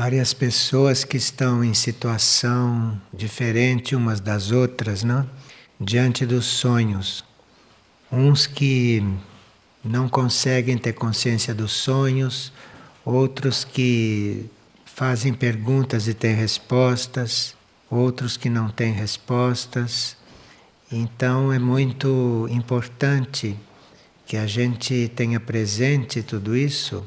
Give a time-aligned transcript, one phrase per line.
[0.00, 5.28] várias pessoas que estão em situação diferente umas das outras, não?
[5.80, 7.24] diante dos sonhos.
[8.10, 9.02] Uns que
[9.84, 12.52] não conseguem ter consciência dos sonhos,
[13.04, 14.46] outros que
[14.84, 17.56] fazem perguntas e têm respostas,
[17.90, 20.16] outros que não têm respostas.
[20.92, 23.56] Então é muito importante
[24.24, 27.04] que a gente tenha presente tudo isso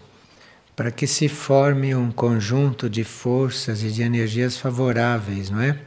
[0.81, 5.79] para que se forme um conjunto de forças e de energias favoráveis, não é?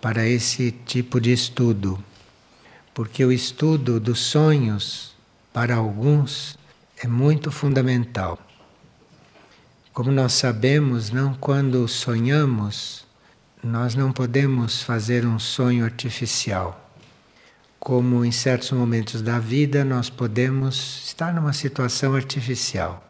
[0.00, 1.98] Para esse tipo de estudo.
[2.94, 5.16] Porque o estudo dos sonhos,
[5.52, 6.56] para alguns,
[6.96, 8.38] é muito fundamental.
[9.92, 13.04] Como nós sabemos, não quando sonhamos,
[13.64, 16.88] nós não podemos fazer um sonho artificial.
[17.80, 23.05] Como em certos momentos da vida nós podemos estar numa situação artificial.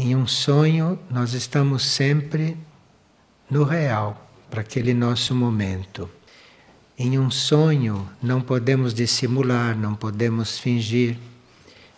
[0.00, 2.56] Em um sonho, nós estamos sempre
[3.50, 6.08] no real, para aquele nosso momento.
[6.96, 11.18] Em um sonho, não podemos dissimular, não podemos fingir.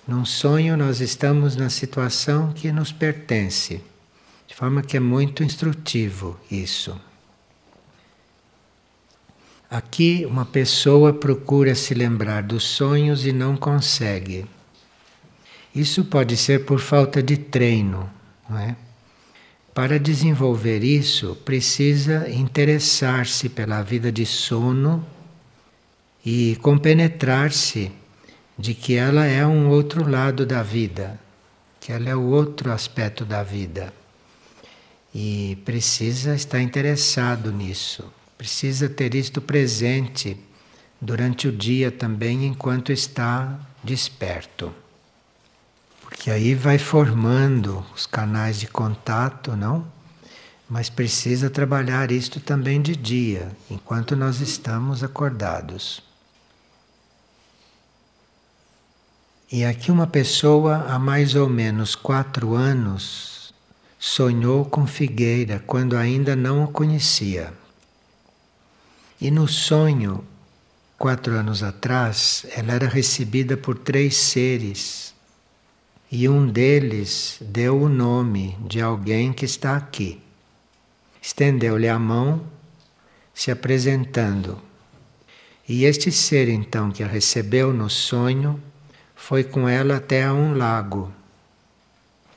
[0.08, 3.82] Num sonho, nós estamos na situação que nos pertence.
[4.46, 6.98] De forma que é muito instrutivo isso.
[9.70, 14.46] Aqui, uma pessoa procura se lembrar dos sonhos e não consegue.
[15.74, 18.10] Isso pode ser por falta de treino,
[18.48, 18.76] não é?
[19.72, 25.06] Para desenvolver isso, precisa interessar-se pela vida de sono
[26.26, 27.92] e compenetrar-se
[28.58, 31.18] de que ela é um outro lado da vida,
[31.80, 33.92] que ela é o outro aspecto da vida
[35.14, 38.04] e precisa estar interessado nisso,
[38.38, 40.36] precisa ter isto presente
[41.00, 44.72] durante o dia também enquanto está desperto.
[46.20, 49.86] Porque aí vai formando os canais de contato, não?
[50.68, 56.02] Mas precisa trabalhar isto também de dia, enquanto nós estamos acordados.
[59.50, 63.54] E aqui uma pessoa há mais ou menos quatro anos
[63.98, 67.50] sonhou com Figueira quando ainda não o conhecia.
[69.18, 70.22] E no sonho,
[70.98, 75.18] quatro anos atrás, ela era recebida por três seres.
[76.10, 80.20] E um deles deu o nome de alguém que está aqui.
[81.22, 82.42] Estendeu-lhe a mão,
[83.32, 84.60] se apresentando.
[85.68, 88.60] E este ser, então, que a recebeu no sonho,
[89.14, 91.12] foi com ela até a um lago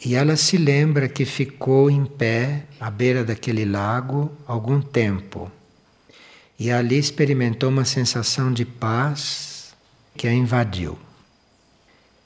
[0.06, 5.50] e ela se lembra que ficou em pé à beira daquele lago algum tempo.
[6.60, 9.74] E ali experimentou uma sensação de paz
[10.18, 10.98] que a invadiu.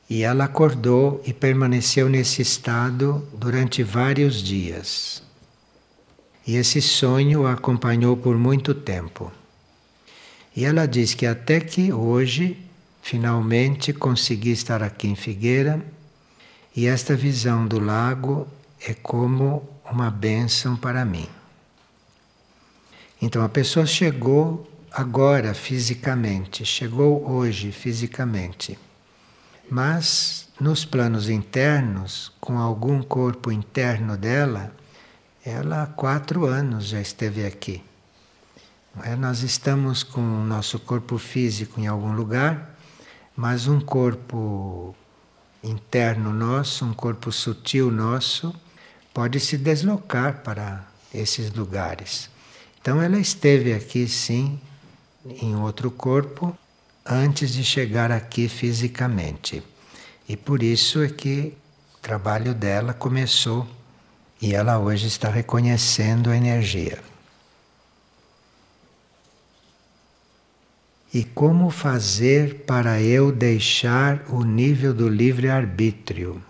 [0.10, 5.22] E ela acordou e permaneceu nesse estado durante vários dias.
[6.46, 9.32] E esse sonho a acompanhou por muito tempo.
[10.56, 12.58] E ela diz que até que hoje,
[13.02, 15.86] finalmente, consegui estar aqui em Figueira
[16.76, 18.48] e esta visão do lago
[18.80, 21.28] é como uma bênção para mim.
[23.22, 28.78] Então a pessoa chegou agora fisicamente, chegou hoje fisicamente,
[29.70, 34.72] mas nos planos internos, com algum corpo interno dela,
[35.46, 37.84] ela há quatro anos já esteve aqui.
[39.04, 39.16] É?
[39.16, 42.76] Nós estamos com o nosso corpo físico em algum lugar,
[43.36, 44.96] mas um corpo
[45.64, 48.54] interno nosso, um corpo sutil nosso,
[49.14, 52.30] pode se deslocar para esses lugares.
[52.82, 54.60] Então ela esteve aqui sim,
[55.26, 56.58] em outro corpo,
[57.10, 59.64] antes de chegar aqui fisicamente.
[60.28, 61.54] E por isso é que
[61.96, 63.68] o trabalho dela começou
[64.42, 67.00] e ela hoje está reconhecendo a energia.
[71.14, 76.44] E como fazer para eu deixar o nível do livre-arbítrio?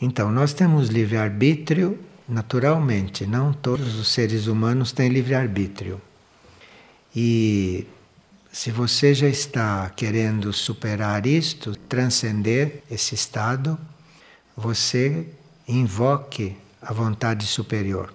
[0.00, 6.00] Então, nós temos livre-arbítrio naturalmente, não todos os seres humanos têm livre-arbítrio.
[7.16, 7.86] E
[8.52, 13.78] se você já está querendo superar isto, transcender esse estado,
[14.54, 15.26] você
[15.66, 18.12] invoque a vontade superior.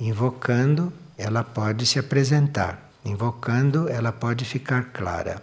[0.00, 2.90] Invocando ela pode se apresentar.
[3.04, 5.42] Invocando, ela pode ficar clara.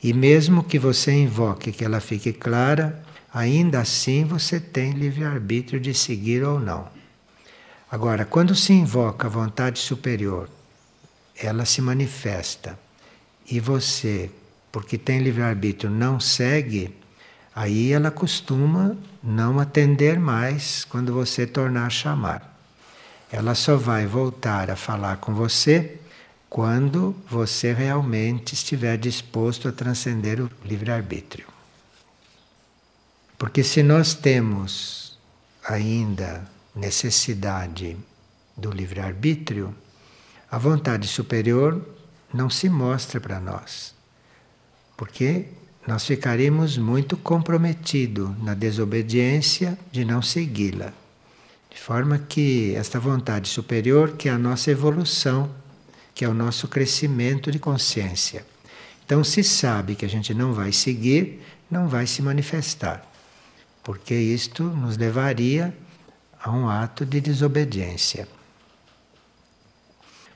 [0.00, 3.02] E mesmo que você invoque que ela fique clara,
[3.34, 6.86] ainda assim você tem livre-arbítrio de seguir ou não.
[7.90, 10.48] Agora, quando se invoca a vontade superior,
[11.40, 12.78] ela se manifesta
[13.50, 14.30] e você,
[14.70, 16.94] porque tem livre-arbítrio, não segue,
[17.54, 22.58] Aí ela costuma não atender mais quando você tornar a chamar.
[23.30, 25.98] Ela só vai voltar a falar com você
[26.48, 31.46] quando você realmente estiver disposto a transcender o livre-arbítrio.
[33.36, 35.18] Porque se nós temos
[35.64, 36.44] ainda
[36.74, 37.96] necessidade
[38.56, 39.74] do livre-arbítrio,
[40.50, 41.80] a vontade superior
[42.34, 43.94] não se mostra para nós.
[44.96, 45.46] Porque
[45.86, 50.92] nós ficaremos muito comprometidos na desobediência de não segui-la.
[51.70, 55.50] De forma que esta vontade superior, que é a nossa evolução,
[56.14, 58.44] que é o nosso crescimento de consciência.
[59.06, 63.08] Então, se sabe que a gente não vai seguir, não vai se manifestar,
[63.82, 65.74] porque isto nos levaria
[66.42, 68.28] a um ato de desobediência.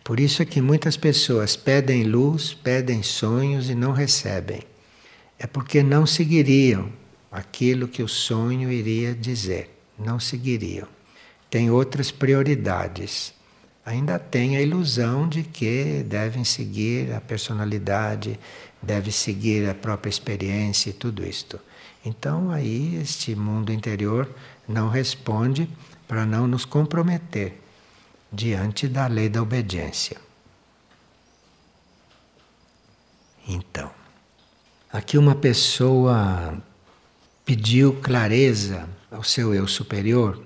[0.04, 4.60] Por isso é que muitas pessoas pedem luz, pedem sonhos e não recebem.
[5.38, 6.92] É porque não seguiriam
[7.32, 10.86] aquilo que o sonho iria dizer, não seguiriam.
[11.48, 13.32] Tem outras prioridades.
[13.86, 18.38] Ainda tem a ilusão de que devem seguir a personalidade,
[18.82, 21.58] deve seguir a própria experiência e tudo isto.
[22.04, 24.28] Então aí este mundo interior
[24.68, 25.66] não responde
[26.06, 27.63] para não nos comprometer
[28.34, 30.16] diante da lei da obediência.
[33.46, 33.90] Então,
[34.92, 36.58] aqui uma pessoa
[37.44, 40.42] pediu clareza ao seu eu superior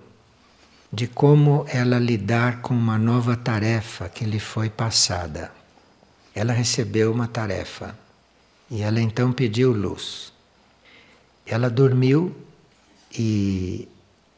[0.93, 5.53] de como ela lidar com uma nova tarefa que lhe foi passada.
[6.35, 7.97] Ela recebeu uma tarefa
[8.71, 10.33] e ela então pediu luz.
[11.47, 12.35] Ela dormiu
[13.13, 13.89] e,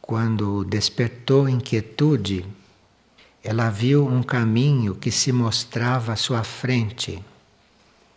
[0.01, 2.45] quando despertou inquietude,
[3.43, 7.23] ela viu um caminho que se mostrava à sua frente,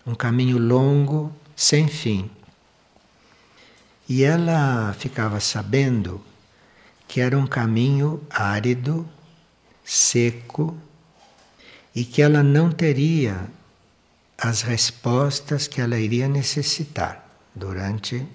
[0.06, 2.30] um caminho longo, sem fim.
[4.08, 6.22] E ela ficava sabendo
[7.08, 9.08] que era um caminho árido,
[9.84, 10.78] seco,
[11.96, 13.48] e que ela não teria
[14.38, 17.26] as respostas que ela iria necessitar
[17.56, 18.26] durante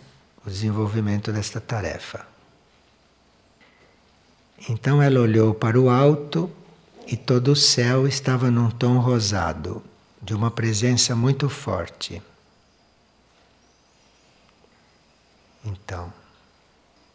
[0.47, 2.27] o desenvolvimento desta tarefa.
[4.69, 6.51] Então ela olhou para o alto
[7.11, 9.83] e todo o céu estava num tom rosado,
[10.21, 12.23] de uma presença muito forte.
[15.65, 16.13] Então,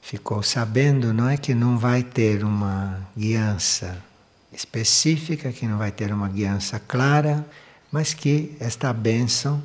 [0.02, 4.04] ficou sabendo, não é que não vai ter uma guiança
[4.52, 7.46] específica, que não vai ter uma guiança clara,
[7.92, 9.62] mas que esta bênção,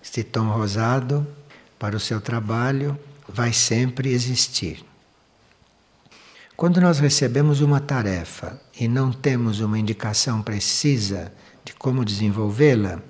[0.00, 1.26] este tom rosado,
[1.80, 2.96] para o seu trabalho,
[3.28, 4.84] vai sempre existir.
[6.56, 11.32] Quando nós recebemos uma tarefa e não temos uma indicação precisa
[11.64, 13.00] de como desenvolvê-la,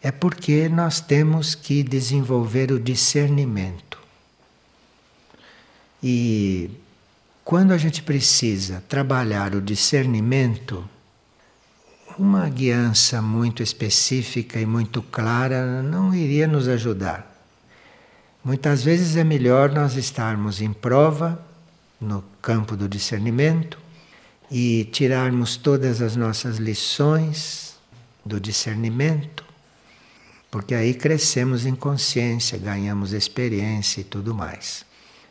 [0.00, 3.98] é porque nós temos que desenvolver o discernimento.
[6.00, 6.70] E
[7.44, 10.88] quando a gente precisa trabalhar o discernimento,
[12.16, 17.26] uma guiança muito específica e muito clara não iria nos ajudar.
[18.44, 21.47] Muitas vezes é melhor nós estarmos em prova
[22.00, 23.78] no campo do discernimento
[24.50, 27.76] e tirarmos todas as nossas lições
[28.24, 29.44] do discernimento,
[30.50, 34.84] porque aí crescemos em consciência, ganhamos experiência e tudo mais.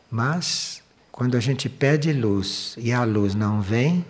[0.09, 4.05] Mas quando a gente pede luz e a luz não vem,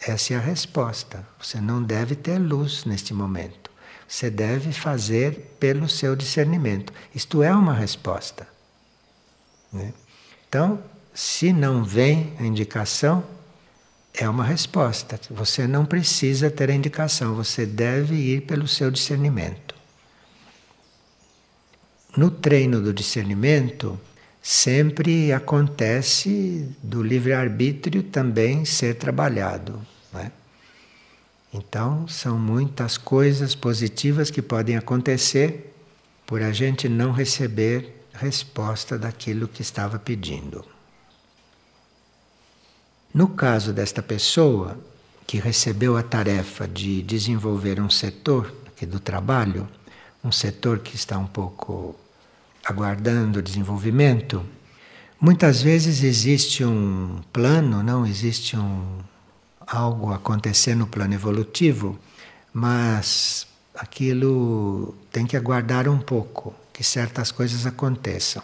[0.00, 1.26] essa é a resposta.
[1.40, 3.70] Você não deve ter luz neste momento.
[4.06, 6.92] Você deve fazer pelo seu discernimento.
[7.14, 8.46] Isto é uma resposta.
[9.72, 9.92] Né?
[10.48, 10.80] Então,
[11.16, 13.24] se não vem a indicação,
[14.12, 15.18] é uma resposta.
[15.30, 19.74] Você não precisa ter a indicação, você deve ir pelo seu discernimento.
[22.14, 23.98] No treino do discernimento,
[24.42, 29.80] sempre acontece do livre-arbítrio também ser trabalhado.
[30.14, 30.30] É?
[31.50, 35.74] Então, são muitas coisas positivas que podem acontecer
[36.26, 40.75] por a gente não receber resposta daquilo que estava pedindo.
[43.16, 44.78] No caso desta pessoa
[45.26, 49.66] que recebeu a tarefa de desenvolver um setor aqui do trabalho,
[50.22, 51.96] um setor que está um pouco
[52.62, 54.44] aguardando desenvolvimento,
[55.18, 58.98] muitas vezes existe um plano, não existe um
[59.66, 61.98] algo acontecer no plano evolutivo,
[62.52, 68.42] mas aquilo tem que aguardar um pouco que certas coisas aconteçam.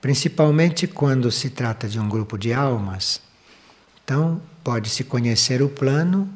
[0.00, 3.26] Principalmente quando se trata de um grupo de almas
[4.08, 6.26] então, pode-se conhecer o plano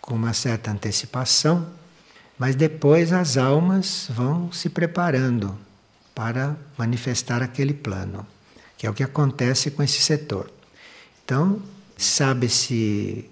[0.00, 1.66] com uma certa antecipação,
[2.38, 5.58] mas depois as almas vão se preparando
[6.14, 8.24] para manifestar aquele plano,
[8.78, 10.52] que é o que acontece com esse setor.
[11.24, 11.60] Então,
[11.96, 13.28] sabe-se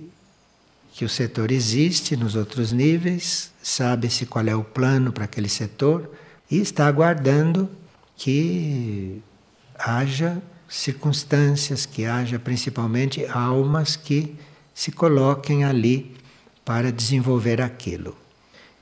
[0.92, 6.10] que o setor existe nos outros níveis, sabe-se qual é o plano para aquele setor
[6.50, 7.70] e está aguardando
[8.16, 9.22] que
[9.78, 14.36] haja circunstâncias, que haja principalmente almas que
[14.74, 16.14] se coloquem ali
[16.64, 18.16] para desenvolver aquilo.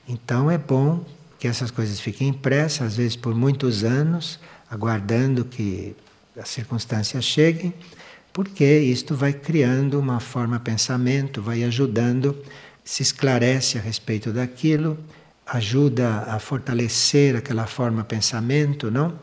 [0.07, 1.03] Então é bom
[1.39, 4.39] que essas coisas fiquem impressas, às vezes por muitos anos,
[4.69, 5.95] aguardando que
[6.37, 7.73] as circunstâncias cheguem,
[8.33, 12.37] porque isto vai criando uma forma de pensamento, vai ajudando,
[12.83, 14.97] se esclarece a respeito daquilo,
[15.45, 19.17] ajuda a fortalecer aquela forma de pensamento, não?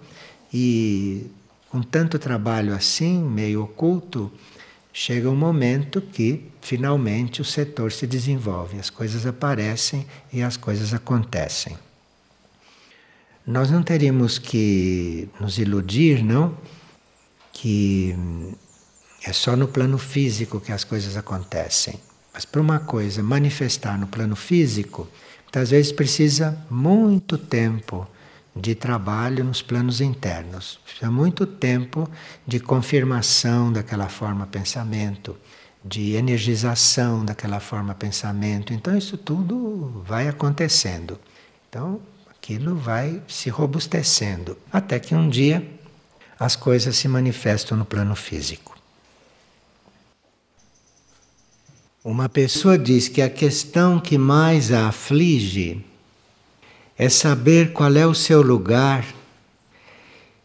[0.53, 1.27] E
[1.75, 4.31] com tanto trabalho assim, meio oculto,
[4.93, 10.95] chega um momento que finalmente o setor se desenvolve, as coisas aparecem e as coisas
[10.95, 11.77] acontecem.
[13.45, 16.57] Nós não teríamos que nos iludir, não,
[17.53, 18.15] que
[19.25, 21.99] é só no plano físico que as coisas acontecem.
[22.33, 25.09] Mas para uma coisa manifestar no plano físico,
[25.43, 28.07] muitas vezes precisa muito tempo
[28.55, 30.79] de trabalho nos planos internos.
[30.85, 32.09] Precisa muito tempo
[32.47, 35.37] de confirmação daquela forma pensamento,
[35.85, 38.73] de energização daquela forma pensamento.
[38.73, 41.19] Então isso tudo vai acontecendo.
[41.69, 45.67] Então aquilo vai se robustecendo até que um dia
[46.39, 48.75] as coisas se manifestam no plano físico.
[52.05, 55.83] Uma pessoa diz que a questão que mais a aflige
[56.97, 59.05] é saber qual é o seu lugar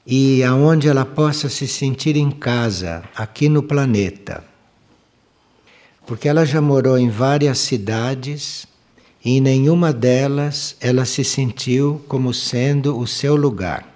[0.06, 4.44] e aonde ela possa se sentir em casa aqui no planeta.
[6.08, 8.66] Porque ela já morou em várias cidades
[9.24, 13.88] e em nenhuma delas ela se sentiu como sendo o seu lugar.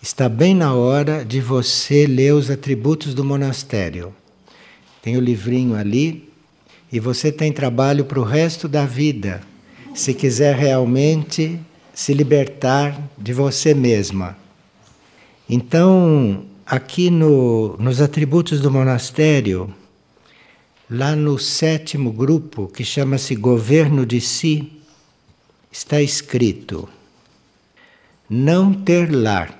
[0.00, 4.14] Está bem na hora de você ler os atributos do monastério.
[5.02, 6.32] Tem o livrinho ali
[6.90, 9.49] e você tem trabalho para o resto da vida
[9.94, 11.60] se quiser realmente
[11.92, 14.36] se libertar de você mesma.
[15.48, 19.74] Então, aqui no, nos atributos do monastério,
[20.88, 24.72] lá no sétimo grupo, que chama-se Governo de Si,
[25.70, 26.88] está escrito:
[28.28, 29.58] não ter lar.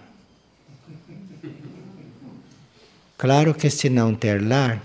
[3.18, 4.82] Claro que esse não ter lar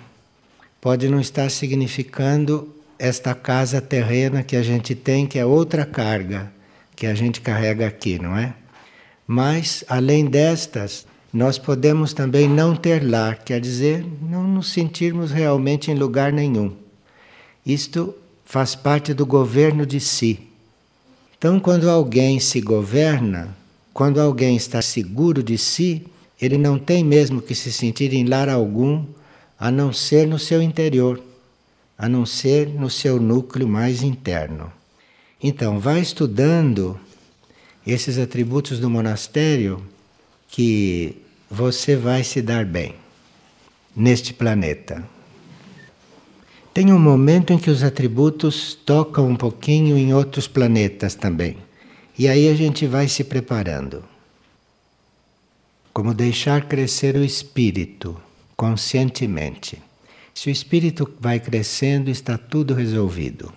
[0.82, 6.52] pode não estar significando esta casa terrena que a gente tem, que é outra carga
[6.96, 8.54] que a gente carrega aqui, não é?
[9.28, 15.92] Mas, além destas, nós podemos também não ter lar, quer dizer, não nos sentirmos realmente
[15.92, 16.74] em lugar nenhum.
[17.66, 20.40] Isto faz parte do governo de si.
[21.38, 23.56] Então, quando alguém se governa,
[23.94, 26.06] quando alguém está seguro de si,
[26.42, 29.04] ele não tem mesmo que se sentir em lar algum,
[29.60, 31.22] a não ser no seu interior
[31.98, 34.72] a não ser no seu núcleo mais interno.
[35.42, 37.00] Então, vai estudando
[37.86, 39.82] esses atributos do monastério
[40.48, 41.18] que
[41.50, 42.96] você vai se dar bem
[43.96, 45.08] neste planeta.
[46.74, 51.58] Tem um momento em que os atributos tocam um pouquinho em outros planetas também.
[52.18, 54.04] E aí a gente vai se preparando.
[55.94, 58.20] Como deixar crescer o espírito
[58.58, 59.82] conscientemente.
[60.36, 63.54] Se o espírito vai crescendo, está tudo resolvido.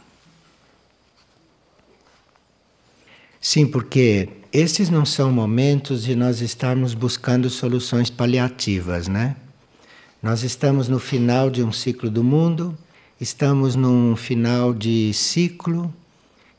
[3.41, 9.35] Sim, porque esses não são momentos de nós estarmos buscando soluções paliativas, né?
[10.23, 12.79] Nós estamos no final de um ciclo do mundo,
[13.21, 15.93] estamos num final de ciclo,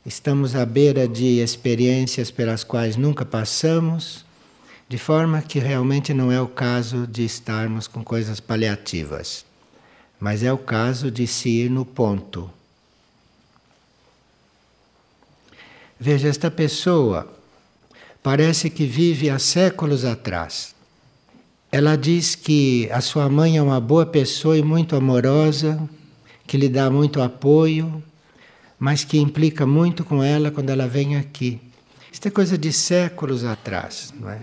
[0.06, 4.26] estamos à beira de experiências pelas quais nunca passamos,
[4.90, 9.48] de forma que realmente não é o caso de estarmos com coisas paliativas
[10.20, 12.50] mas é o caso de se ir no ponto.
[16.00, 17.32] Veja, esta pessoa
[18.22, 20.76] parece que vive há séculos atrás.
[21.72, 25.80] Ela diz que a sua mãe é uma boa pessoa e muito amorosa,
[26.48, 28.04] que lhe dá muito apoio,
[28.78, 31.60] mas que implica muito com ela quando ela vem aqui.
[32.12, 34.40] Isso é coisa de séculos atrás, não é?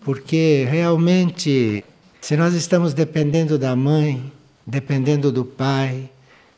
[0.00, 1.84] Porque realmente,
[2.20, 4.32] se nós estamos dependendo da mãe,
[4.66, 6.10] dependendo do pai,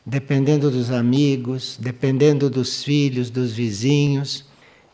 [0.05, 4.45] dependendo dos amigos, dependendo dos filhos, dos vizinhos.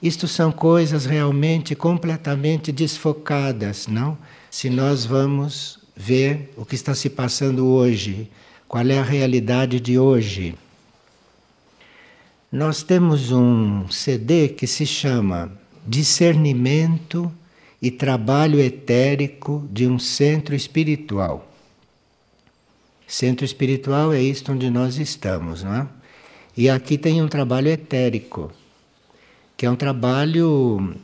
[0.01, 4.17] Isto são coisas realmente completamente desfocadas, não?
[4.49, 8.29] Se nós vamos ver o que está se passando hoje,
[8.67, 10.55] qual é a realidade de hoje.
[12.51, 15.51] Nós temos um CD que se chama
[15.87, 17.31] discernimento
[17.81, 21.52] e trabalho etérico de um centro espiritual.
[23.07, 25.87] Centro espiritual é isto onde nós estamos, não é?
[26.55, 28.51] E aqui tem um trabalho etérico,
[29.57, 30.95] que é um trabalho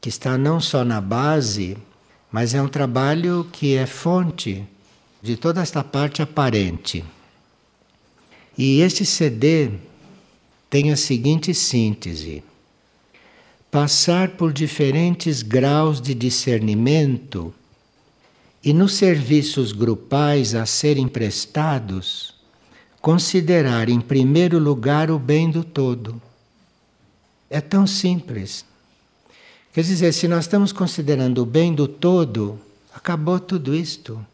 [0.00, 1.76] que está não só na base,
[2.30, 4.64] mas é um trabalho que é fonte
[5.22, 7.04] de toda esta parte aparente.
[8.56, 9.70] E este CD
[10.70, 12.42] tem a seguinte síntese:
[13.70, 17.52] passar por diferentes graus de discernimento
[18.64, 22.34] e nos serviços grupais a serem prestados
[23.04, 26.22] considerar em primeiro lugar o bem do todo.
[27.50, 28.64] É tão simples.
[29.74, 32.58] Quer dizer, se nós estamos considerando o bem do todo,
[32.94, 34.24] acabou tudo isto.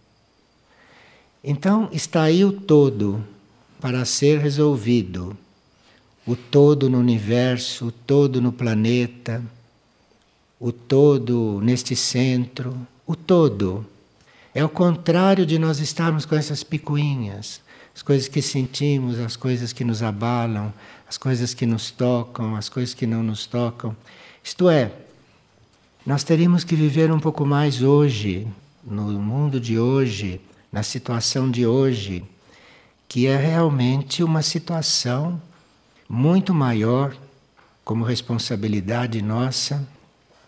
[1.43, 3.25] Então está aí o todo
[3.81, 5.37] para ser resolvido.
[6.25, 9.43] O todo no universo, o todo no planeta,
[10.61, 13.85] o todo neste centro, o todo.
[14.55, 17.61] É o contrário de nós estarmos com essas picuinhas
[17.95, 20.73] as coisas que sentimos, as coisas que nos abalam,
[21.09, 23.95] as coisas que nos tocam, as coisas que não nos tocam.
[24.43, 24.93] Isto é,
[26.07, 28.47] nós teríamos que viver um pouco mais hoje,
[28.83, 30.41] no mundo de hoje,
[30.73, 32.25] na situação de hoje,
[33.09, 35.41] que é realmente uma situação
[36.09, 37.15] muito maior
[37.85, 39.87] como responsabilidade nossa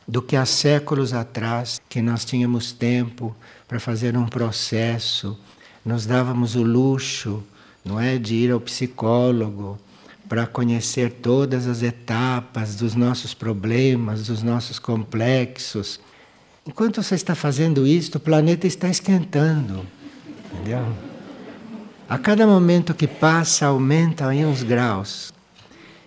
[0.06, 3.34] do que há séculos atrás, que nós tínhamos tempo
[3.68, 5.38] para fazer um processo
[5.84, 7.42] nos dávamos o luxo,
[7.84, 9.78] não é, de ir ao psicólogo
[10.28, 16.00] para conhecer todas as etapas dos nossos problemas, dos nossos complexos.
[16.66, 19.84] Enquanto você está fazendo isso, o planeta está esquentando,
[20.52, 20.86] entendeu?
[22.08, 25.31] A cada momento que passa, aumenta aí uns graus.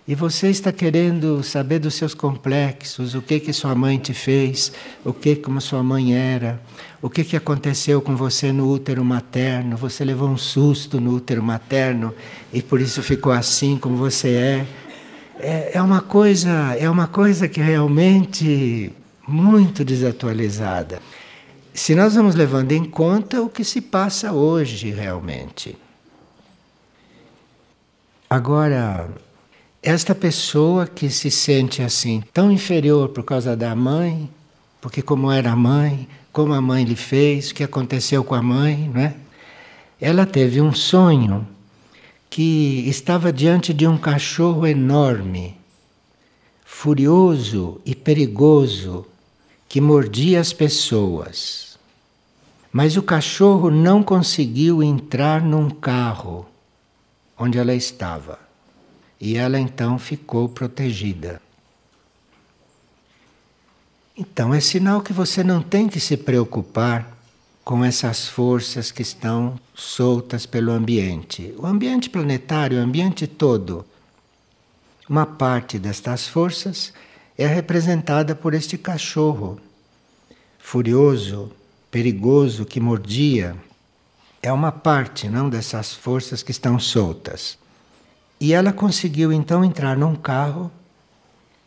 [0.08, 4.72] E você está querendo saber dos seus complexos, o que que sua mãe te fez,
[5.04, 6.60] o que como sua mãe era,
[7.02, 11.42] o que que aconteceu com você no útero materno, você levou um susto no útero
[11.42, 12.14] materno
[12.52, 14.66] e por isso ficou assim como você é.
[15.40, 18.92] É, é uma coisa, é uma coisa que realmente
[19.26, 21.02] muito desatualizada.
[21.74, 25.76] Se nós vamos levando em conta o que se passa hoje realmente.
[28.30, 29.10] Agora,
[29.86, 34.28] esta pessoa que se sente assim, tão inferior por causa da mãe,
[34.80, 38.42] porque como era a mãe, como a mãe lhe fez, o que aconteceu com a
[38.42, 39.14] mãe, não é?
[40.00, 41.46] Ela teve um sonho
[42.28, 45.56] que estava diante de um cachorro enorme,
[46.64, 49.06] furioso e perigoso,
[49.68, 51.78] que mordia as pessoas.
[52.72, 56.44] Mas o cachorro não conseguiu entrar num carro
[57.38, 58.45] onde ela estava
[59.20, 61.40] e ela então ficou protegida.
[64.16, 67.16] Então é sinal que você não tem que se preocupar
[67.62, 71.54] com essas forças que estão soltas pelo ambiente.
[71.58, 73.84] O ambiente planetário, o ambiente todo,
[75.08, 76.92] uma parte destas forças
[77.36, 79.60] é representada por este cachorro
[80.58, 81.52] furioso,
[81.90, 83.56] perigoso que mordia.
[84.42, 87.58] É uma parte, não dessas forças que estão soltas.
[88.40, 90.70] E ela conseguiu então entrar num carro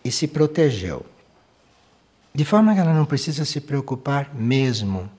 [0.03, 1.05] e se protegeu.
[2.33, 5.09] De forma que ela não precisa se preocupar mesmo.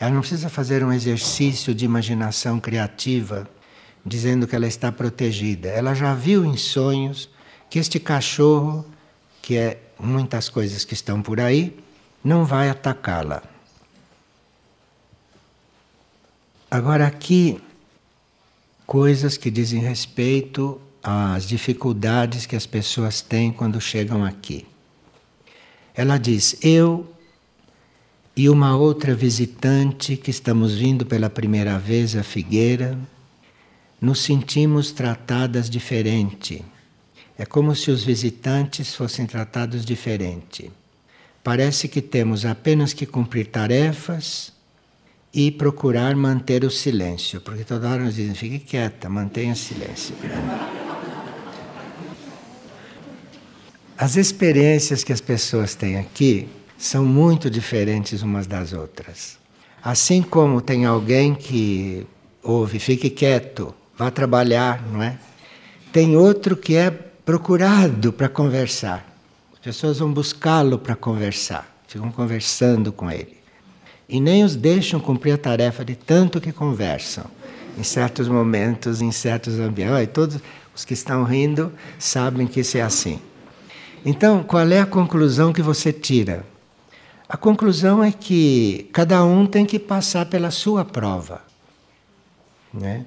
[0.00, 3.48] Ela não precisa fazer um exercício de imaginação criativa
[4.04, 5.68] dizendo que ela está protegida.
[5.68, 7.28] Ela já viu em sonhos
[7.68, 8.86] que este cachorro,
[9.42, 11.78] que é muitas coisas que estão por aí,
[12.24, 13.42] não vai atacá-la.
[16.70, 17.60] Agora aqui
[18.88, 24.66] coisas que dizem respeito às dificuldades que as pessoas têm quando chegam aqui.
[25.94, 27.06] Ela diz: Eu
[28.34, 32.98] e uma outra visitante que estamos vindo pela primeira vez à Figueira,
[34.00, 36.64] nos sentimos tratadas diferente.
[37.36, 40.72] É como se os visitantes fossem tratados diferente.
[41.44, 44.57] Parece que temos apenas que cumprir tarefas
[45.32, 50.14] e procurar manter o silêncio, porque toda hora nos dizem, fique quieta, mantenha silêncio.
[53.96, 59.36] As experiências que as pessoas têm aqui são muito diferentes umas das outras.
[59.82, 62.06] Assim como tem alguém que
[62.42, 65.18] ouve, fique quieto, vá trabalhar, não é?
[65.92, 69.04] Tem outro que é procurado para conversar.
[69.52, 73.37] As pessoas vão buscá-lo para conversar, ficam conversando com ele
[74.08, 77.26] e nem os deixam cumprir a tarefa de tanto que conversam
[77.76, 80.12] em certos momentos, em certos ambientes.
[80.12, 80.40] todos
[80.74, 83.20] os que estão rindo sabem que isso é assim.
[84.04, 86.44] Então, qual é a conclusão que você tira?
[87.28, 91.42] A conclusão é que cada um tem que passar pela sua prova.
[92.72, 93.04] Né?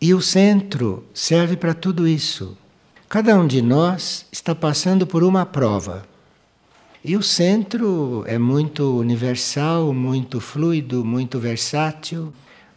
[0.00, 2.56] E o centro serve para tudo isso.
[3.08, 6.04] Cada um de nós está passando por uma prova.
[7.08, 12.32] E o centro é muito universal, muito fluido, muito versátil.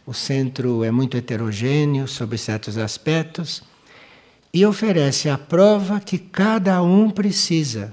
[0.06, 3.60] O centro é muito heterogêneo sobre certos aspectos
[4.54, 7.92] e oferece a prova que cada um precisa.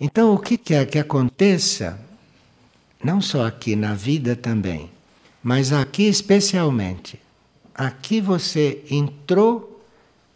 [0.00, 1.96] Então, o que quer que aconteça,
[3.02, 4.90] não só aqui na vida também,
[5.40, 7.20] mas aqui especialmente,
[7.72, 9.80] aqui você entrou,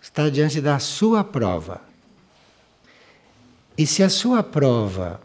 [0.01, 1.91] está diante da sua prova.
[3.77, 5.21] E se a sua prova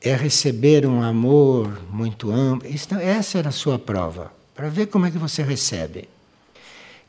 [0.00, 2.68] é receber um amor muito amplo,
[3.00, 6.08] essa era a sua prova, para ver como é que você recebe.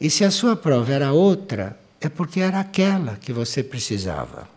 [0.01, 4.47] E se a sua prova era outra, é porque era aquela que você precisava.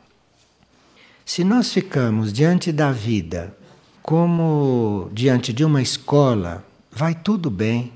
[1.25, 3.55] Se nós ficamos diante da vida
[4.03, 7.93] como diante de uma escola, vai tudo bem.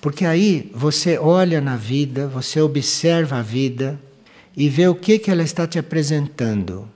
[0.00, 3.98] Porque aí você olha na vida, você observa a vida
[4.56, 6.88] e vê o que, que ela está te apresentando.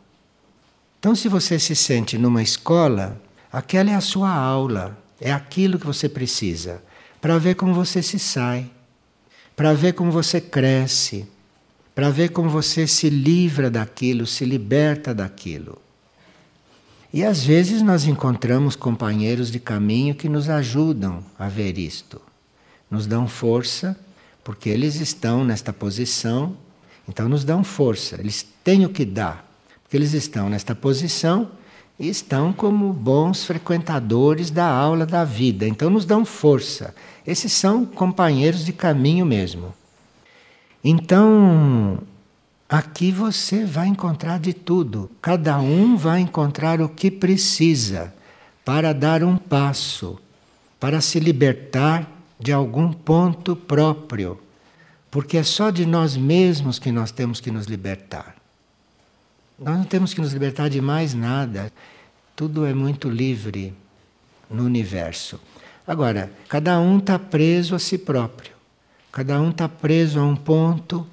[0.99, 3.21] Então, se você se sente numa escola,
[3.53, 6.83] aquela é a sua aula, é aquilo que você precisa
[7.21, 8.71] para ver como você se sai
[9.59, 11.27] para ver como você cresce,
[11.93, 15.77] para ver como você se livra daquilo, se liberta daquilo.
[17.13, 22.23] E às vezes nós encontramos companheiros de caminho que nos ajudam a ver isto,
[22.89, 23.99] nos dão força,
[24.45, 26.57] porque eles estão nesta posição,
[27.09, 29.45] então nos dão força, eles têm o que dar,
[29.89, 31.51] porque eles estão nesta posição
[31.99, 36.95] e estão como bons frequentadores da aula da vida, então nos dão força.
[37.27, 39.73] Esses são companheiros de caminho mesmo.
[40.85, 42.01] Então,
[42.69, 45.11] aqui você vai encontrar de tudo.
[45.23, 48.13] Cada um vai encontrar o que precisa
[48.67, 50.19] para dar um passo,
[50.79, 52.07] para se libertar
[52.39, 54.39] de algum ponto próprio.
[55.11, 58.38] Porque é só de nós mesmos que nós temos que nos libertar.
[59.59, 61.73] Nós não temos que nos libertar de mais nada.
[62.37, 63.75] Tudo é muito livre
[64.49, 65.41] no universo.
[65.85, 68.53] Agora, cada um está preso a si próprio.
[69.11, 71.05] Cada um está preso a um ponto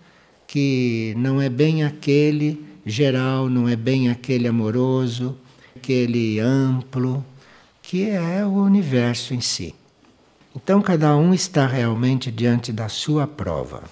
[0.45, 5.35] que não é bem aquele geral, não é bem aquele amoroso,
[5.75, 7.25] aquele amplo,
[7.81, 9.73] que é o universo em si.
[10.55, 13.83] Então, cada um está realmente diante da sua prova.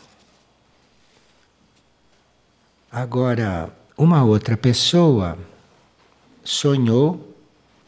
[2.91, 5.37] Agora, uma outra pessoa
[6.43, 7.33] sonhou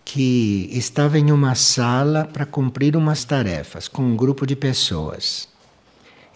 [0.03, 5.49] que estava em uma sala para cumprir umas tarefas com um grupo de pessoas.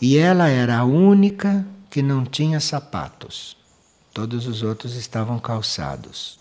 [0.02, 3.56] E ela era a única que não tinha sapatos.
[4.12, 6.40] Todos os outros estavam calçados.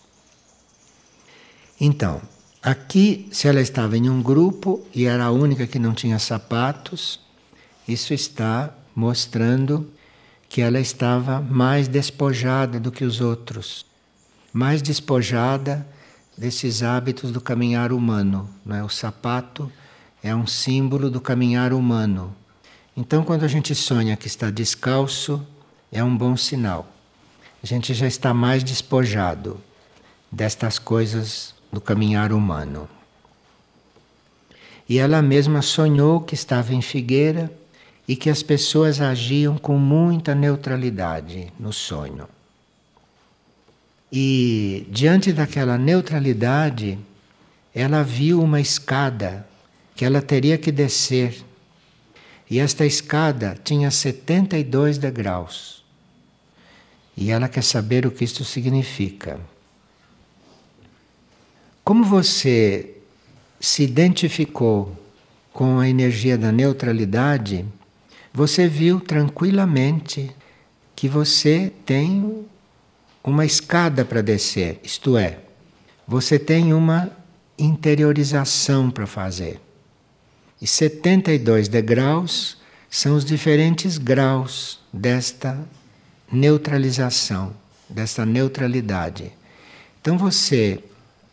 [1.79, 2.21] Então,
[2.63, 7.19] aqui, se ela estava em um grupo e era a única que não tinha sapatos,
[7.87, 9.87] isso está mostrando
[10.49, 13.85] que ela estava mais despojada do que os outros,
[14.51, 15.87] mais despojada
[16.35, 18.49] desses hábitos do caminhar humano.
[18.65, 18.83] Né?
[18.83, 19.71] O sapato
[20.23, 22.35] é um símbolo do caminhar humano.
[22.97, 25.45] Então, quando a gente sonha que está descalço,
[25.91, 26.91] é um bom sinal.
[27.61, 29.59] A gente já está mais despojado
[30.31, 32.89] destas coisas do caminhar humano.
[34.87, 37.51] E ela mesma sonhou que estava em Figueira
[38.09, 42.27] e que as pessoas agiam com muita neutralidade no sonho.
[44.11, 46.97] E diante daquela neutralidade,
[47.71, 49.47] ela viu uma escada
[49.95, 51.45] que ela teria que descer.
[52.49, 55.83] E esta escada tinha 72 degraus.
[57.15, 59.39] E ela quer saber o que isto significa.
[61.83, 62.89] Como você
[63.59, 64.97] se identificou
[65.53, 67.67] com a energia da neutralidade,
[68.39, 70.31] você viu tranquilamente
[70.95, 72.45] que você tem
[73.21, 75.39] uma escada para descer, isto é,
[76.07, 77.11] você tem uma
[77.57, 79.59] interiorização para fazer.
[80.61, 82.57] E 72 degraus
[82.89, 85.59] são os diferentes graus desta
[86.31, 87.53] neutralização,
[87.89, 89.33] desta neutralidade.
[89.99, 90.81] Então você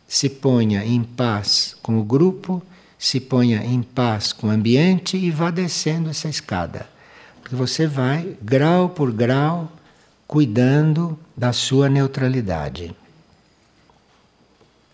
[0.08, 2.60] se ponha em paz com o grupo,
[2.98, 6.95] se ponha em paz com o ambiente e vá descendo essa escada.
[7.46, 9.70] Porque você vai, grau por grau,
[10.26, 12.92] cuidando da sua neutralidade.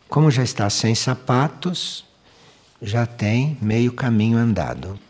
[0.06, 2.04] Como já está sem sapatos,
[2.82, 5.00] já tem meio caminho andado.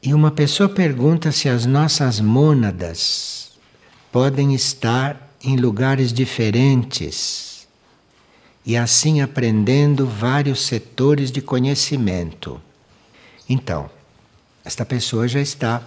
[0.00, 3.58] E uma pessoa pergunta se as nossas mônadas
[4.12, 7.66] podem estar em lugares diferentes
[8.64, 12.62] e assim aprendendo vários setores de conhecimento.
[13.52, 13.90] Então,
[14.64, 15.82] esta pessoa já está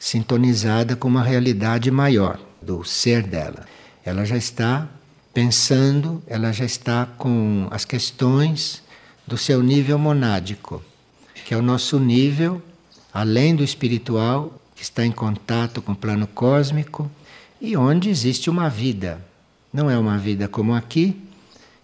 [0.00, 3.64] sintonizada com uma realidade maior do ser dela.
[4.04, 4.88] Ela já está
[5.32, 8.82] pensando, ela já está com as questões
[9.24, 10.82] do seu nível monádico,
[11.44, 12.60] que é o nosso nível
[13.14, 17.08] além do espiritual, que está em contato com o plano cósmico
[17.60, 19.24] e onde existe uma vida.
[19.72, 21.16] Não é uma vida como aqui,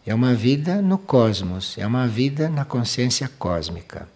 [0.05, 4.13] é uma vida no cosmos, é uma vida na consciência cósmica.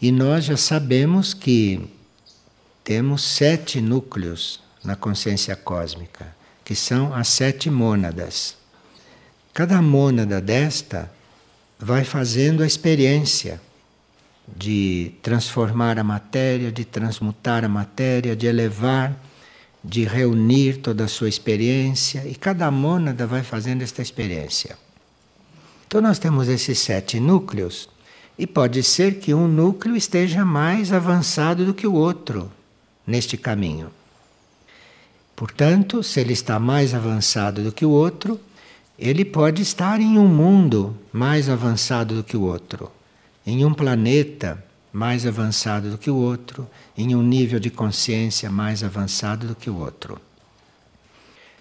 [0.00, 1.80] E nós já sabemos que
[2.84, 6.34] temos sete núcleos na consciência cósmica,
[6.64, 8.56] que são as sete mônadas.
[9.52, 11.10] Cada mônada desta
[11.78, 13.60] vai fazendo a experiência
[14.56, 19.16] de transformar a matéria, de transmutar a matéria, de elevar,
[19.84, 24.78] de reunir toda a sua experiência, e cada mônada vai fazendo esta experiência.
[25.86, 27.88] Então, nós temos esses sete núcleos,
[28.38, 32.50] e pode ser que um núcleo esteja mais avançado do que o outro
[33.06, 33.90] neste caminho.
[35.34, 38.40] Portanto, se ele está mais avançado do que o outro,
[38.98, 42.90] ele pode estar em um mundo mais avançado do que o outro,
[43.46, 48.82] em um planeta mais avançado do que o outro, em um nível de consciência mais
[48.82, 50.20] avançado do que o outro.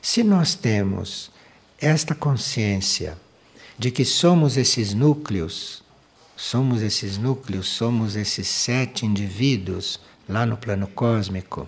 [0.01, 1.29] Se nós temos
[1.79, 3.17] esta consciência
[3.77, 5.83] de que somos esses núcleos,
[6.37, 11.67] somos esses núcleos, somos esses sete indivíduos lá no plano cósmico,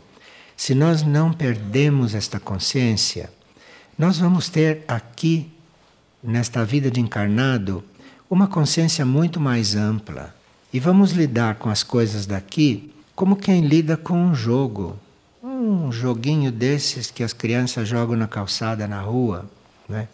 [0.56, 3.32] se nós não perdemos esta consciência,
[3.98, 5.50] nós vamos ter aqui,
[6.24, 7.84] nesta vida de encarnado,
[8.30, 10.36] uma consciência muito mais ampla.
[10.72, 14.98] E vamos lidar com as coisas daqui como quem lida com um jogo.
[15.44, 19.50] Um joguinho desses que as crianças jogam na calçada, na rua.
[19.88, 20.08] Né?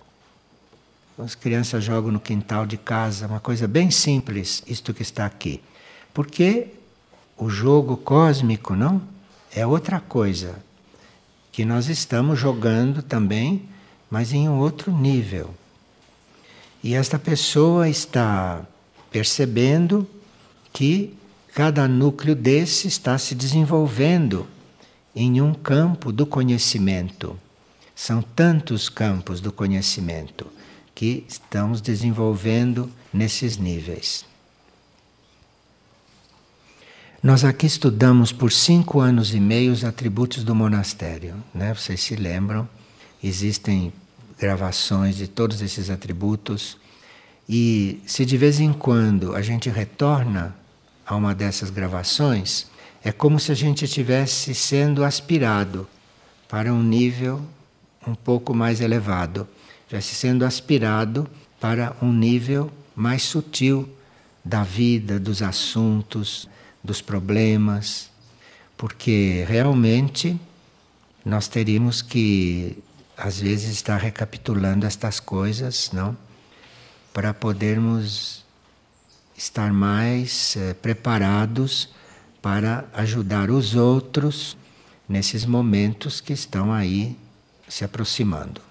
[1.17, 5.61] As crianças jogam no quintal de casa, uma coisa bem simples, isto que está aqui.
[6.13, 6.67] Porque
[7.37, 9.01] o jogo cósmico, não?
[9.55, 10.55] É outra coisa
[11.53, 13.63] que nós estamos jogando também,
[14.11, 15.55] mas em um outro nível.
[16.83, 18.65] E esta pessoa está
[19.09, 20.05] percebendo
[20.73, 21.15] que
[21.53, 24.45] cada núcleo desse está se desenvolvendo
[25.15, 27.39] em um campo do conhecimento.
[27.95, 30.45] São tantos campos do conhecimento
[30.95, 34.25] que estamos desenvolvendo nesses níveis.
[37.21, 41.35] Nós aqui estudamos por cinco anos e meio os atributos do monastério.
[41.53, 41.73] Né?
[41.73, 42.69] Vocês se lembram?
[43.21, 43.91] Existem
[44.39, 46.77] gravações de todos esses atributos.
[47.49, 50.55] E se de vez em quando a gente retorna
[51.05, 52.67] a uma dessas gravações,
[53.03, 55.87] é como se a gente estivesse sendo aspirado
[56.47, 57.41] para um nível
[58.07, 59.47] um pouco mais elevado,
[59.85, 61.27] estivesse sendo aspirado
[61.59, 63.87] para um nível mais sutil
[64.43, 66.49] da vida, dos assuntos,
[66.83, 68.09] dos problemas,
[68.77, 70.39] porque realmente
[71.23, 72.77] nós teríamos que,
[73.17, 76.15] às vezes, estar recapitulando estas coisas, não?
[77.13, 78.43] Para podermos
[79.35, 81.89] estar mais eh, preparados
[82.41, 84.55] para ajudar os outros
[85.09, 87.17] nesses momentos que estão aí
[87.67, 88.64] se aproximando.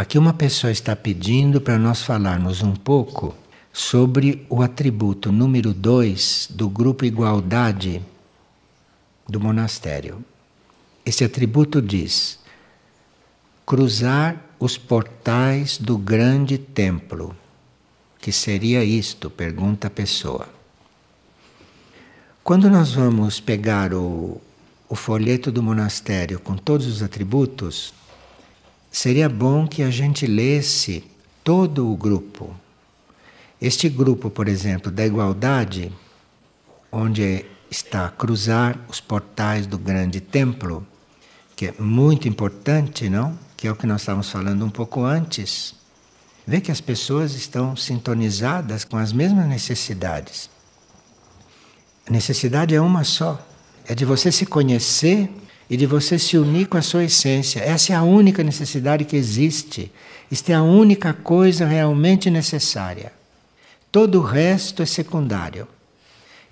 [0.00, 3.36] Aqui uma pessoa está pedindo para nós falarmos um pouco
[3.70, 8.00] sobre o atributo número 2 do grupo Igualdade
[9.28, 10.24] do monastério.
[11.04, 12.38] Esse atributo diz:
[13.66, 17.36] cruzar os portais do grande templo.
[18.18, 19.28] Que seria isto?
[19.28, 20.48] Pergunta a pessoa.
[22.42, 24.40] Quando nós vamos pegar o,
[24.88, 27.99] o folheto do monastério com todos os atributos,
[28.90, 31.04] seria bom que a gente lesse
[31.44, 32.54] todo o grupo,
[33.60, 35.92] este grupo, por exemplo, da igualdade,
[36.90, 40.86] onde está cruzar os portais do grande templo,
[41.54, 43.38] que é muito importante, não?
[43.56, 45.74] Que é o que nós estávamos falando um pouco antes.
[46.46, 50.48] Vê que as pessoas estão sintonizadas com as mesmas necessidades.
[52.08, 53.46] A necessidade é uma só:
[53.86, 55.30] é de você se conhecer
[55.70, 57.60] e de você se unir com a sua essência.
[57.60, 59.92] Essa é a única necessidade que existe.
[60.28, 63.12] Isto é a única coisa realmente necessária.
[63.92, 65.68] Todo o resto é secundário.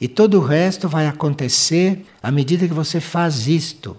[0.01, 3.97] E todo o resto vai acontecer à medida que você faz isto.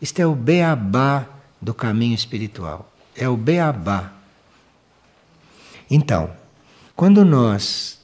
[0.00, 1.26] Isto é o beabá
[1.60, 2.92] do caminho espiritual.
[3.16, 4.12] É o beabá.
[5.90, 6.30] Então,
[6.94, 7.98] quando nós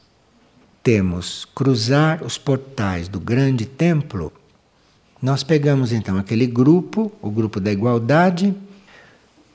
[0.82, 4.32] temos cruzar os portais do grande templo,
[5.20, 8.54] Nós pegamos então aquele grupo, o grupo da igualdade,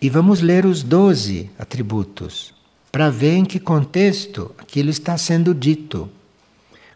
[0.02, 2.54] e vamos ler os 12 atributos
[2.91, 6.10] para ver em que contexto aquilo está sendo dito.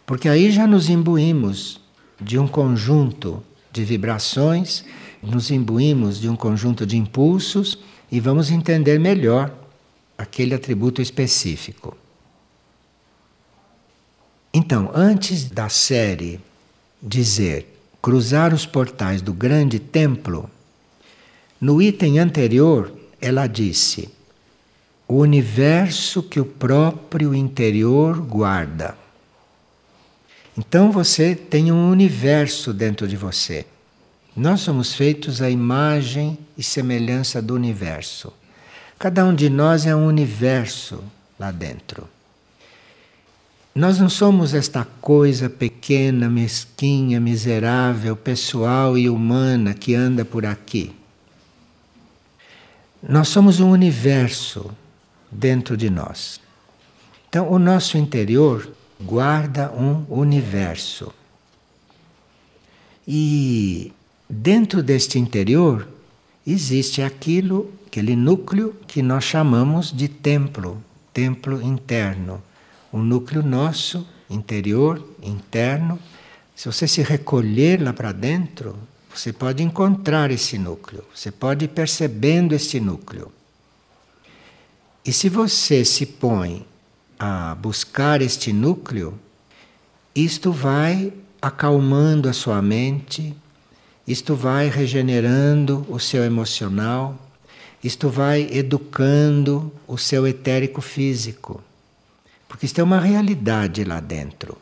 [0.05, 1.79] Porque aí já nos imbuímos
[2.19, 4.83] de um conjunto de vibrações,
[5.23, 7.79] nos imbuímos de um conjunto de impulsos
[8.11, 9.53] e vamos entender melhor
[10.17, 11.95] aquele atributo específico.
[14.53, 16.39] Então, antes da série
[17.01, 17.76] dizer
[18.07, 20.49] cruzar os portais do grande templo,
[21.59, 22.89] no item anterior
[23.19, 24.07] ela disse
[25.05, 28.97] o universo que o próprio interior guarda.
[30.57, 33.65] Então você tem um universo dentro de você.
[34.33, 38.31] Nós somos feitos à imagem e semelhança do universo.
[38.97, 41.03] Cada um de nós é um universo
[41.37, 42.07] lá dentro.
[43.77, 50.95] Nós não somos esta coisa pequena, mesquinha, miserável, pessoal e humana que anda por aqui.
[53.07, 54.71] Nós somos um universo
[55.31, 56.41] dentro de nós.
[57.29, 58.67] Então, o nosso interior
[58.99, 61.13] guarda um universo.
[63.07, 63.93] E
[64.27, 65.87] dentro deste interior
[66.47, 72.41] existe aquilo, aquele núcleo que nós chamamos de templo, templo interno.
[72.91, 75.99] O núcleo nosso, interior, interno.
[76.55, 78.75] Se você se recolher lá para dentro,
[79.13, 83.31] você pode encontrar esse núcleo, você pode ir percebendo esse núcleo.
[85.03, 86.65] E se você se põe
[87.17, 89.17] a buscar este núcleo,
[90.13, 93.35] isto vai acalmando a sua mente,
[94.07, 97.17] isto vai regenerando o seu emocional,
[97.83, 101.63] isto vai educando o seu etérico físico.
[102.47, 104.57] Porque isto é uma realidade lá dentro.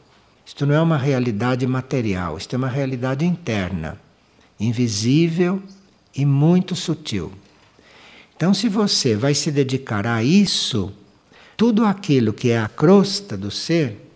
[0.45, 3.99] Isto não é uma realidade material, isto é uma realidade interna,
[4.59, 5.61] invisível
[6.15, 7.31] e muito sutil.
[8.35, 10.91] Então, se você vai se dedicar a isso,
[11.57, 14.11] tudo aquilo que é a crosta do ser,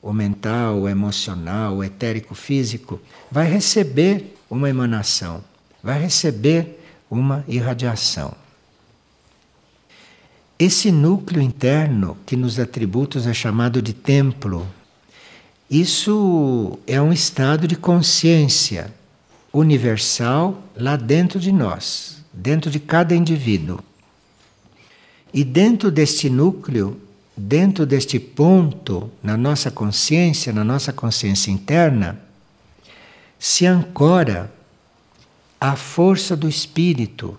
[0.00, 5.44] o mental, o emocional, o etérico físico, vai receber uma emanação,
[5.82, 8.34] vai receber uma irradiação.
[10.60, 14.68] Esse núcleo interno, que nos atributos é chamado de templo,
[15.68, 18.92] isso é um estado de consciência
[19.52, 23.80] universal lá dentro de nós dentro de cada indivíduo.
[25.32, 27.00] E dentro deste núcleo,
[27.36, 32.20] dentro deste ponto na nossa consciência, na nossa consciência interna,
[33.38, 34.52] se ancora
[35.60, 37.38] a força do espírito.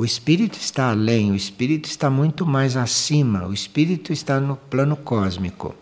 [0.00, 4.96] O espírito está além, o espírito está muito mais acima, o espírito está no plano
[4.96, 5.74] cósmico.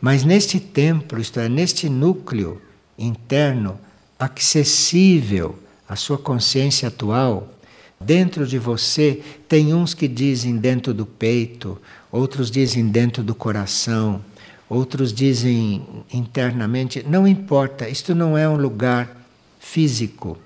[0.00, 2.60] Mas neste templo, isto é, neste núcleo
[2.98, 3.78] interno
[4.18, 5.56] acessível
[5.88, 7.48] a sua consciência atual,
[8.00, 14.20] dentro de você, tem uns que dizem dentro do peito, outros dizem dentro do coração,
[14.68, 15.80] outros dizem
[16.12, 17.04] internamente.
[17.08, 19.16] Não importa, isto não é um lugar
[19.60, 20.36] físico.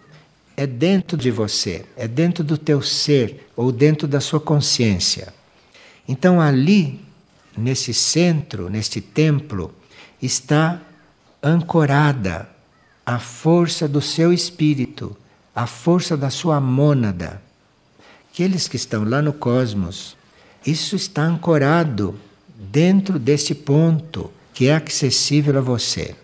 [0.59, 5.33] É dentro de você, é dentro do teu ser ou dentro da sua consciência.
[6.09, 7.01] Então ali,
[7.57, 9.73] nesse centro, neste templo,
[10.21, 10.83] está
[11.40, 12.49] ancorada
[13.07, 15.16] a força do seu espírito
[15.59, 17.42] a força da sua mônada.
[18.31, 20.16] Aqueles que estão lá no cosmos,
[20.64, 22.14] isso está ancorado
[22.57, 26.14] dentro deste ponto que é acessível a você.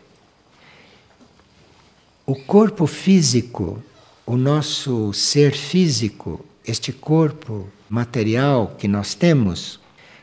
[2.24, 3.82] O corpo físico,
[4.26, 9.78] o nosso ser físico, este corpo material que nós temos,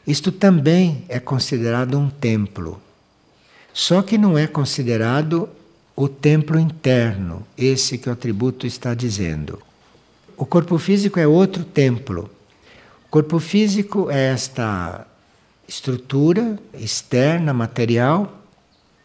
[0.05, 2.81] isto também é considerado um templo.
[3.73, 5.47] Só que não é considerado
[5.95, 9.61] o templo interno, esse que o atributo está dizendo.
[10.35, 12.29] O corpo físico é outro templo.
[13.05, 15.05] O corpo físico é esta
[15.67, 18.41] estrutura externa, material,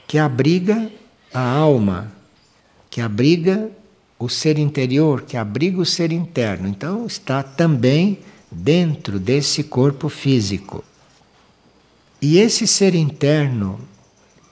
[0.07, 0.90] que abriga
[1.34, 2.11] a alma,
[2.88, 3.70] que abriga
[4.19, 6.69] o ser interior, que abriga o ser interno.
[6.69, 8.19] Então, está também
[8.51, 10.85] dentro desse corpo físico.
[12.21, 13.79] E esse ser interno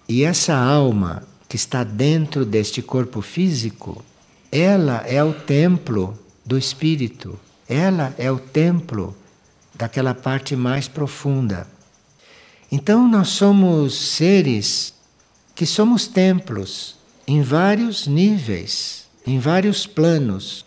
[0.09, 4.05] e essa alma que está dentro deste corpo físico,
[4.53, 7.39] ela é o templo do espírito,
[7.69, 9.17] ela é o templo
[9.75, 11.67] daquela parte mais profunda.
[12.71, 14.93] Então nós somos seres
[15.55, 16.97] que somos templos
[17.27, 20.65] em vários níveis, em vários planos.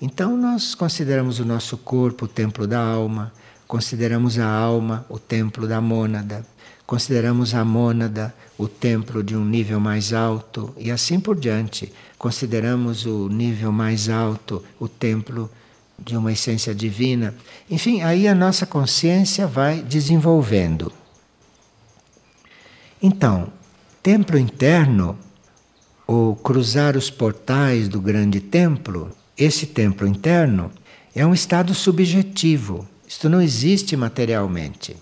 [0.00, 3.32] Então nós consideramos o nosso corpo o templo da alma,
[3.66, 6.44] consideramos a alma o templo da mônada,
[6.86, 11.92] consideramos a mônada o templo de um nível mais alto e assim por diante.
[12.18, 15.50] Consideramos o nível mais alto o templo
[15.98, 17.34] de uma essência divina.
[17.70, 20.92] Enfim, aí a nossa consciência vai desenvolvendo.
[23.02, 23.52] Então,
[24.02, 25.18] templo interno,
[26.06, 30.70] ou cruzar os portais do grande templo, esse templo interno
[31.14, 32.86] é um estado subjetivo.
[33.08, 34.96] Isto não existe materialmente.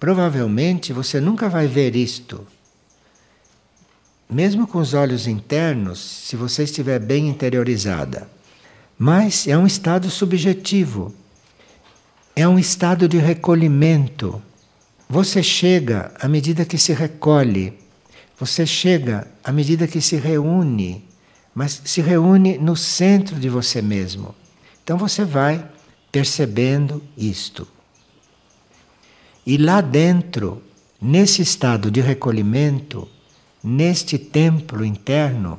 [0.00, 2.46] Provavelmente você nunca vai ver isto.
[4.28, 8.28] Mesmo com os olhos internos, se você estiver bem interiorizada.
[8.98, 11.14] Mas é um estado subjetivo.
[12.34, 14.42] É um estado de recolhimento.
[15.08, 17.78] Você chega à medida que se recolhe.
[18.38, 21.04] Você chega à medida que se reúne,
[21.54, 24.34] mas se reúne no centro de você mesmo.
[24.82, 25.64] Então você vai
[26.10, 27.66] percebendo isto.
[29.46, 30.62] E lá dentro,
[31.00, 33.08] nesse estado de recolhimento,
[33.62, 35.58] neste templo interno,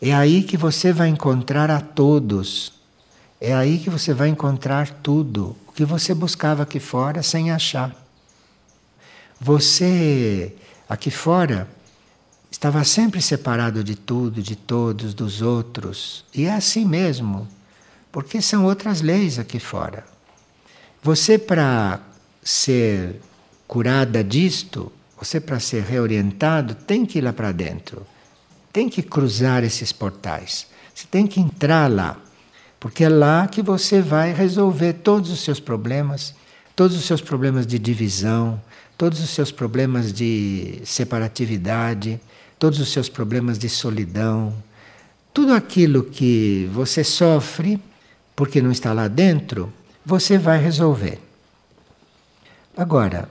[0.00, 2.72] é aí que você vai encontrar a todos.
[3.40, 7.94] É aí que você vai encontrar tudo o que você buscava aqui fora sem achar.
[9.40, 10.54] Você
[10.88, 11.68] aqui fora
[12.50, 16.24] estava sempre separado de tudo, de todos, dos outros.
[16.34, 17.46] E é assim mesmo,
[18.10, 20.04] porque são outras leis aqui fora.
[21.02, 22.00] Você, para
[22.42, 23.20] ser
[23.66, 28.06] curada disto, você para ser reorientado, tem que ir lá para dentro.
[28.72, 30.66] Tem que cruzar esses portais.
[30.94, 32.16] Você tem que entrar lá.
[32.80, 36.34] Porque é lá que você vai resolver todos os seus problemas,
[36.76, 38.60] todos os seus problemas de divisão,
[38.98, 42.20] todos os seus problemas de separatividade,
[42.58, 44.52] todos os seus problemas de solidão,
[45.32, 47.80] tudo aquilo que você sofre
[48.34, 49.72] porque não está lá dentro,
[50.04, 51.20] você vai resolver.
[52.76, 53.30] Agora,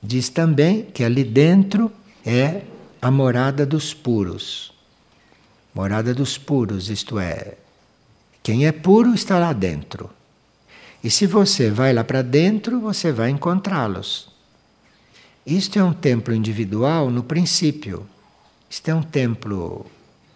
[0.00, 1.90] diz também que ali dentro
[2.24, 2.62] é
[3.02, 4.72] a morada dos puros.
[5.74, 7.54] Morada dos puros, isto é,
[8.40, 10.10] quem é puro está lá dentro.
[11.02, 14.37] E se você vai lá para dentro, você vai encontrá-los.
[15.50, 18.06] Isto é um templo individual no princípio.
[18.68, 19.86] Isto é um templo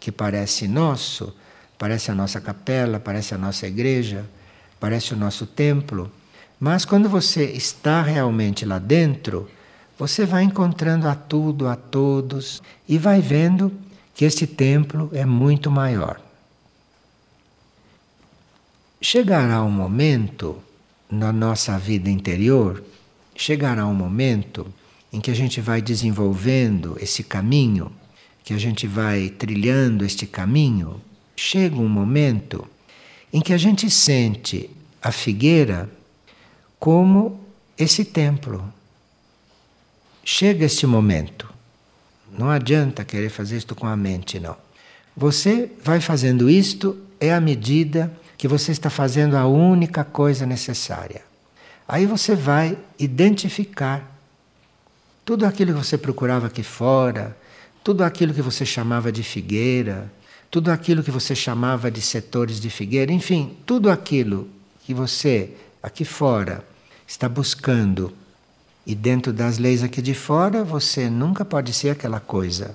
[0.01, 1.35] que parece nosso,
[1.79, 4.25] parece a nossa capela, parece a nossa igreja,
[4.81, 6.11] parece o nosso templo
[6.65, 9.51] mas quando você está realmente lá dentro,
[9.99, 13.73] você vai encontrando a tudo, a todos e vai vendo
[14.15, 16.21] que este templo é muito maior.
[19.01, 20.63] Chegará um momento
[21.11, 22.81] na nossa vida interior,
[23.35, 24.73] chegará um momento
[25.13, 27.93] em que a gente vai desenvolvendo esse caminho,
[28.43, 31.01] que a gente vai trilhando este caminho.
[31.37, 32.67] Chega um momento
[33.33, 34.71] em que a gente sente
[35.03, 35.91] a figueira
[36.79, 37.41] como
[37.77, 38.73] esse templo.
[40.25, 41.53] Chega este momento.
[42.37, 44.57] Não adianta querer fazer isto com a mente, não.
[45.17, 51.23] Você vai fazendo isto é à medida que você está fazendo a única coisa necessária.
[51.87, 54.12] Aí você vai identificar
[55.25, 57.37] tudo aquilo que você procurava aqui fora,
[57.85, 60.11] tudo aquilo que você chamava de figueira,
[60.51, 64.49] tudo aquilo que você chamava de setores de figueira, enfim, tudo aquilo
[64.85, 65.51] que você
[65.83, 66.65] aqui fora
[67.07, 68.13] está buscando.
[68.87, 72.75] E dentro das leis aqui de fora, você nunca pode ser aquela coisa.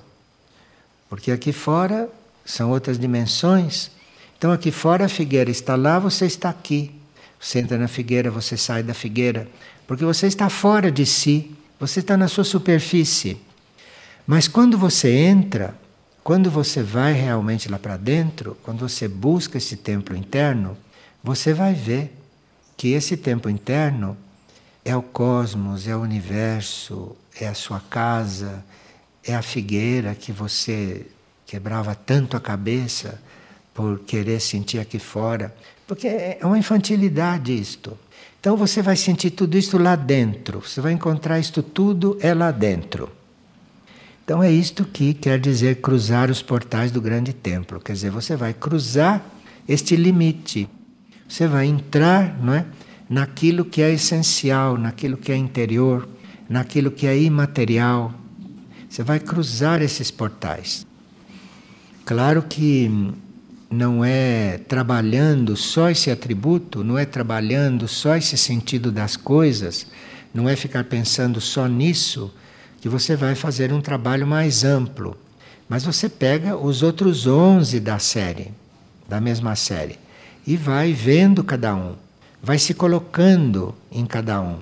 [1.08, 2.08] Porque aqui fora
[2.44, 3.90] são outras dimensões.
[4.36, 6.90] Então aqui fora a figueira está lá, você está aqui.
[7.38, 9.46] Você entra na figueira, você sai da figueira.
[9.86, 13.40] Porque você está fora de si, você está na sua superfície.
[14.26, 15.74] Mas quando você entra,
[16.22, 20.76] quando você vai realmente lá para dentro, quando você busca esse templo interno,
[21.22, 22.12] você vai ver
[22.76, 24.16] que esse tempo interno
[24.84, 28.64] é o cosmos, é o universo, é a sua casa,
[29.24, 31.06] é a figueira que você
[31.46, 33.20] quebrava tanto a cabeça
[33.72, 35.54] por querer sentir aqui fora,
[35.86, 37.96] porque é uma infantilidade isto.
[38.40, 42.50] Então você vai sentir tudo isso lá dentro, você vai encontrar isto tudo é lá
[42.50, 43.10] dentro.
[44.24, 48.36] Então é isto que quer dizer cruzar os portais do grande templo, quer dizer, você
[48.36, 49.24] vai cruzar
[49.66, 50.68] este limite
[51.28, 52.64] você vai entrar não é,
[53.08, 56.08] naquilo que é essencial, naquilo que é interior,
[56.48, 58.14] naquilo que é imaterial.
[58.88, 60.86] Você vai cruzar esses portais.
[62.06, 63.12] Claro que
[63.70, 69.86] não é trabalhando só esse atributo, não é trabalhando só esse sentido das coisas,
[70.32, 72.32] não é ficar pensando só nisso
[72.80, 75.16] que você vai fazer um trabalho mais amplo.
[75.68, 78.52] Mas você pega os outros 11 da série,
[79.06, 79.98] da mesma série
[80.46, 81.94] e vai vendo cada um,
[82.42, 84.60] vai se colocando em cada um,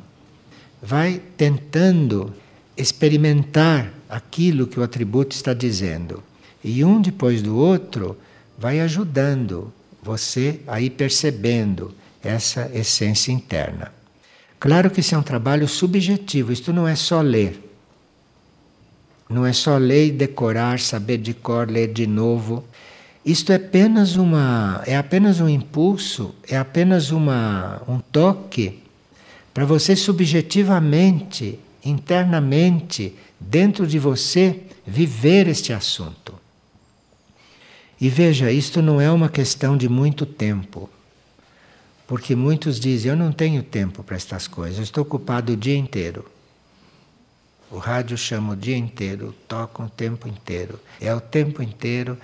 [0.83, 2.35] vai tentando
[2.77, 6.23] experimentar aquilo que o atributo está dizendo.
[6.65, 8.17] E um depois do outro
[8.59, 13.93] vai ajudando você a ir percebendo essa essência interna.
[14.59, 17.63] Claro que isso é um trabalho subjetivo, isto não é só ler.
[19.29, 22.65] Não é só ler e decorar, saber de cor, ler de novo.
[23.25, 28.81] Isto é apenas uma é apenas um impulso, é apenas uma um toque
[29.53, 36.46] para você subjetivamente, internamente, dentro de você viver este assunto.
[38.01, 40.91] E veja, isto não é uma questão de muito tempo.
[42.07, 45.77] Porque muitos dizem: Eu não tenho tempo para estas coisas, eu estou ocupado o dia
[45.77, 46.25] inteiro.
[47.71, 52.17] O rádio chama o dia inteiro, toca o tempo inteiro, é o tempo inteiro.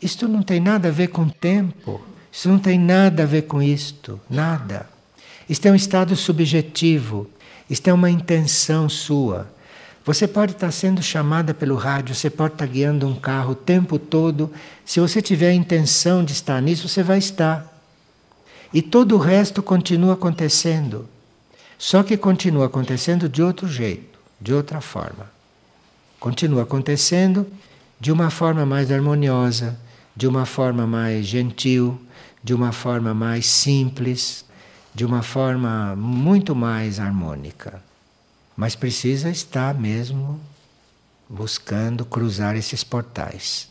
[0.00, 3.62] Isto não tem nada a ver com tempo, isso não tem nada a ver com
[3.62, 4.88] isto, nada.
[5.48, 7.30] Isto é um estado subjetivo,
[7.68, 9.50] isto é uma intenção sua.
[10.04, 13.98] Você pode estar sendo chamada pelo rádio, você pode estar guiando um carro o tempo
[13.98, 14.50] todo.
[14.84, 17.66] Se você tiver a intenção de estar nisso, você vai estar.
[18.72, 21.06] E todo o resto continua acontecendo.
[21.76, 25.30] Só que continua acontecendo de outro jeito, de outra forma.
[26.18, 27.46] Continua acontecendo
[27.98, 29.78] de uma forma mais harmoniosa,
[30.16, 32.00] de uma forma mais gentil,
[32.42, 34.44] de uma forma mais simples,
[34.94, 37.89] de uma forma muito mais harmônica.
[38.56, 40.40] Mas precisa estar mesmo
[41.28, 43.69] buscando cruzar esses portais.